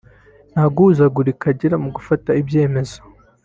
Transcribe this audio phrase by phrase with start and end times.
[0.51, 2.97] nta guhuzagurika agira mu gufata ibyemezo